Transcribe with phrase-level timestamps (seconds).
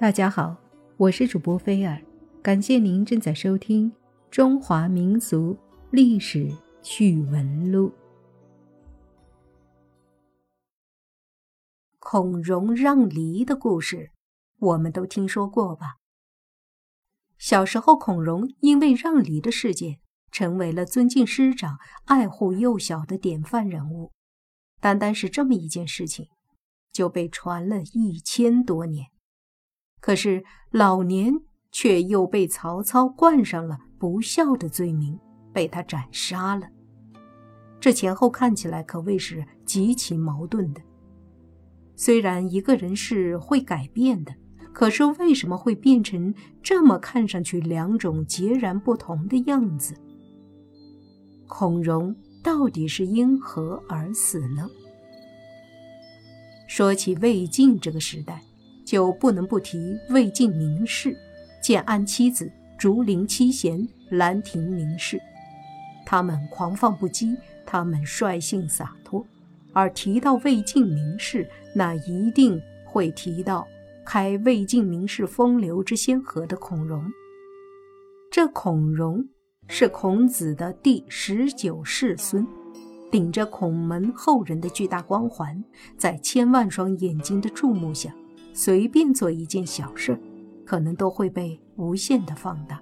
[0.00, 0.56] 大家好，
[0.96, 2.00] 我是主播菲尔，
[2.40, 3.90] 感谢您正在收听
[4.30, 5.58] 《中华民俗
[5.90, 6.48] 历史
[6.80, 7.88] 趣闻录》。
[11.98, 14.12] 孔融让梨的故事，
[14.60, 15.96] 我们都听说过吧？
[17.36, 19.98] 小时候，孔融因为让梨的事件，
[20.30, 24.12] 成为了尊敬师长、爱护幼小的典范人物。
[24.78, 26.28] 单单是这么一件事情，
[26.92, 29.08] 就被传了一千多年。
[30.00, 31.32] 可是老年
[31.70, 35.18] 却又被曹操冠上了不孝的罪名，
[35.52, 36.68] 被他斩杀了。
[37.80, 40.80] 这前后看起来可谓是极其矛盾的。
[41.94, 44.34] 虽然一个人是会改变的，
[44.72, 49.94] 可是为什么会变成这么看上去两种截然不同的样子？
[51.46, 54.68] 孔融到底是因何而死呢？
[56.68, 58.42] 说起魏晋这个时代。
[58.88, 61.14] 就不能不提魏晋名士
[61.62, 65.20] 建安七子、竹林七贤、兰亭名士。
[66.06, 69.22] 他们狂放不羁，他们率性洒脱。
[69.74, 73.68] 而提到魏晋名士，那一定会提到
[74.06, 77.04] 开魏晋名士风流之先河的孔融。
[78.32, 79.22] 这孔融
[79.66, 82.46] 是孔子的第十九世孙，
[83.10, 85.62] 顶着孔门后人的巨大光环，
[85.98, 88.14] 在千万双眼睛的注目下。
[88.52, 90.18] 随便做一件小事，
[90.64, 92.80] 可能都会被无限的放大。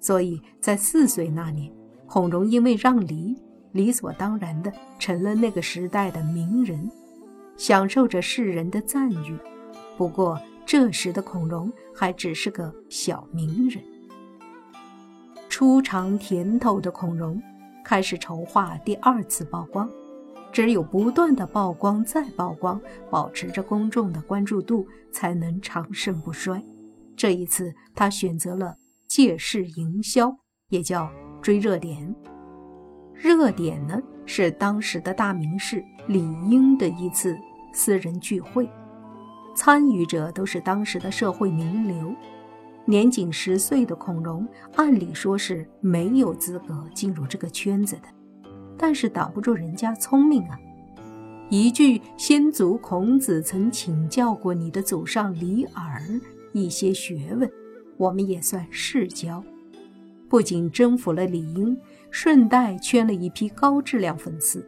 [0.00, 1.72] 所以在四岁那年，
[2.06, 3.36] 孔融因为让梨，
[3.72, 6.90] 理所当然的成了那个时代的名人，
[7.56, 9.36] 享受着世人的赞誉。
[9.96, 13.82] 不过这时的孔融还只是个小名人。
[15.48, 17.40] 初尝甜头的孔融，
[17.84, 19.88] 开始筹划第二次曝光。
[20.54, 26.64] 只有不断的曝光再曝光，保持着公众的关注度，才能长盛不衰。
[27.16, 28.76] 这一次，他选择了
[29.08, 30.32] 借势营销，
[30.68, 31.10] 也叫
[31.42, 32.14] 追热点。
[33.12, 37.36] 热点呢，是当时的大名士李英的一次
[37.72, 38.70] 私人聚会，
[39.56, 42.14] 参与者都是当时的社会名流。
[42.84, 44.46] 年仅十岁的孔融，
[44.76, 48.02] 按理说是没有资格进入这个圈子的。
[48.76, 50.58] 但是挡不住人家聪明啊！
[51.50, 56.02] 一句先祖孔子曾请教过你的祖上李耳
[56.52, 57.50] 一些学问，
[57.96, 59.42] 我们也算世交。
[60.28, 61.76] 不仅征服了李英，
[62.10, 64.66] 顺带圈了一批高质量粉丝。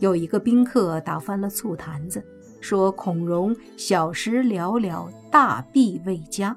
[0.00, 2.24] 有一个宾客打翻了醋坛子，
[2.60, 6.56] 说孔融小时寥寥，大弊未佳。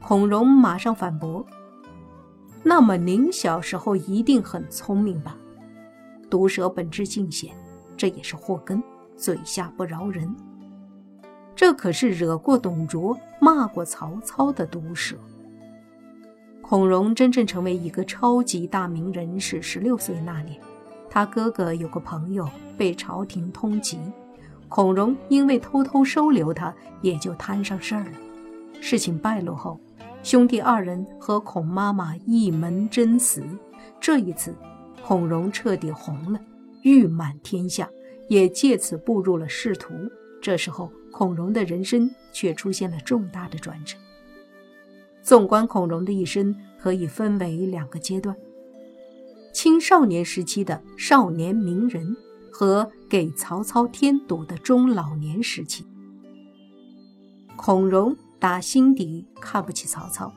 [0.00, 1.46] 孔融马上反驳。
[2.66, 5.36] 那么您小时候一定很聪明吧？
[6.30, 7.54] 毒蛇本质尽显，
[7.94, 8.82] 这也是祸根，
[9.16, 10.34] 嘴下不饶人。
[11.54, 15.14] 这可是惹过董卓、骂过曹操的毒蛇。
[16.62, 20.58] 孔融真正成为一个超级大名人是十六岁那年，
[21.10, 22.48] 他哥哥有个朋友
[22.78, 23.98] 被朝廷通缉，
[24.70, 28.12] 孔融因为偷偷收留他，也就摊上事儿了。
[28.80, 29.78] 事情败露后。
[30.24, 33.44] 兄弟二人和孔妈妈一门真死，
[34.00, 34.56] 这一次，
[35.02, 36.40] 孔融彻底红了，
[36.80, 37.86] 誉满天下，
[38.30, 39.92] 也借此步入了仕途。
[40.40, 43.98] 这时候，孔融的人生却出现了重大的转折。
[45.22, 48.34] 纵观孔融的一生，可以分为两个阶段：
[49.52, 52.16] 青少年时期的少年名人
[52.50, 55.84] 和给曹操添堵的中老年时期。
[57.56, 58.16] 孔融。
[58.44, 60.30] 打心底看不起曹操，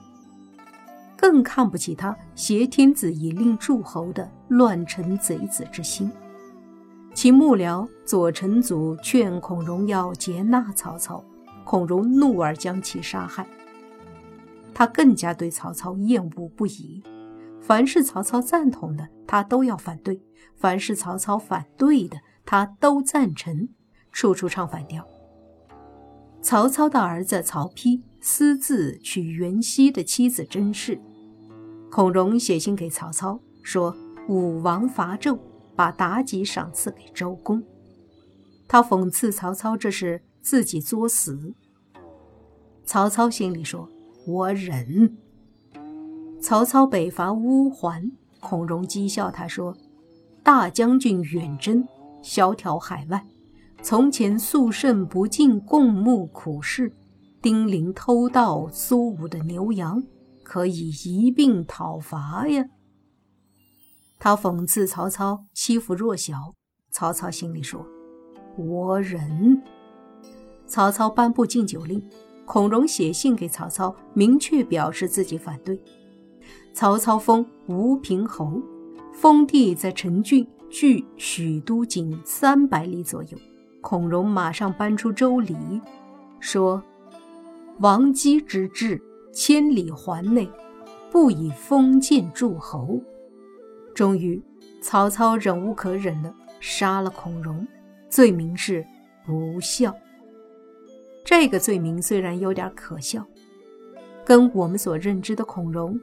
[1.18, 6.10] 更看不起他挟天子以令诸侯的乱臣贼子之心。
[7.14, 11.22] 其幕僚左臣祖劝孔融要接纳曹操，
[11.66, 13.46] 孔融怒而将其杀害。
[14.74, 17.04] 他更加对曹操厌恶不已，
[17.60, 20.22] 凡是曹操赞同的，他都要反对；
[20.56, 23.68] 凡是曹操反对的，他都赞成，
[24.14, 25.06] 处处唱反调。
[26.48, 30.98] 曹操的儿子曹丕私自娶袁熙的妻子甄氏，
[31.92, 33.94] 孔融写信给曹操说
[34.30, 35.38] ：“武王伐纣，
[35.76, 37.62] 把妲己赏赐给周公。”
[38.66, 41.54] 他讽刺曹操这是自己作死。
[42.86, 43.90] 曹操心里说
[44.26, 45.18] ：“我忍。”
[46.40, 49.76] 曹操北伐乌桓，孔融讥笑他说
[50.42, 51.86] ：“大将军远征，
[52.22, 53.28] 萧条海外。”
[53.82, 56.94] 从前肃慎不敬共沐苦事，
[57.42, 60.04] 丁零偷盗苏武的牛羊，
[60.44, 62.66] 可以一并讨伐呀。
[64.20, 66.54] 他讽刺曹操欺负弱小，
[66.92, 67.86] 曹操心里说
[68.58, 69.62] ：“我忍。”
[70.68, 72.04] 曹操颁布禁酒令，
[72.46, 75.80] 孔融写信给曹操，明确表示自己反对。
[76.74, 78.62] 曹操封吴平侯，
[79.14, 83.38] 封地在陈郡，距许都仅三百里左右。
[83.90, 85.56] 孔融马上搬出周礼，
[86.42, 86.84] 说
[87.80, 89.02] ：“王姬之志，
[89.32, 90.52] 千里环内，
[91.10, 93.02] 不以封建诸侯。”
[93.96, 94.44] 终于，
[94.82, 97.66] 曹操忍无可忍了，杀了孔融，
[98.10, 98.86] 罪名是
[99.26, 99.96] 不孝。
[101.24, 103.26] 这个罪名虽然有点可笑，
[104.26, 105.98] 跟我们所认知的孔融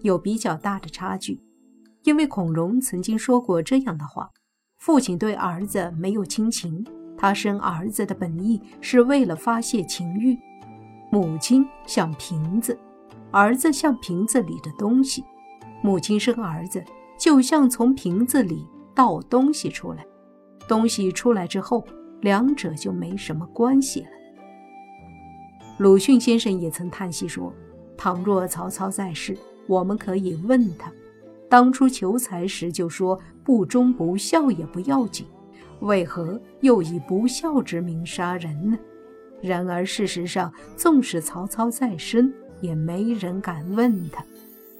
[0.00, 1.38] 有比较大的差距，
[2.04, 4.30] 因为孔融曾经说过这样的话：
[4.78, 6.82] 父亲对儿子没有亲情，
[7.26, 10.36] 他生儿子的本意是为了发泄情欲；
[11.10, 12.78] 母亲像瓶子，
[13.32, 15.24] 儿子像瓶子里的东西，
[15.82, 16.84] 母亲生儿子
[17.18, 18.64] 就像从瓶子里
[18.94, 20.06] 倒东西出来，
[20.68, 21.84] 东西出来之后，
[22.20, 24.08] 两者就没什么关系了。
[25.78, 27.52] 鲁迅先生也曾叹息说
[27.98, 29.36] ：“倘若曹操在世，
[29.66, 30.92] 我们可以问他，
[31.50, 35.26] 当初求财时就说不忠不孝也不要紧，
[35.80, 38.78] 为何又以不孝之名杀人呢？”
[39.42, 44.24] 然而事实上，纵使曹操在身，也没人敢问他。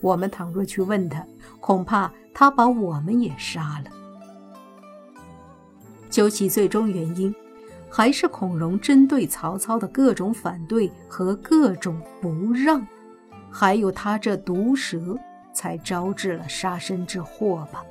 [0.00, 1.26] 我们倘若去问他，
[1.60, 3.90] 恐怕他把我们也杀了。
[6.08, 7.34] 究其最终原因。
[7.88, 12.86] 还是孔融针对曹操的各种反对和各种不让，
[13.50, 15.16] 还有他这毒舌，
[15.54, 17.82] 才招致了杀身之祸吧。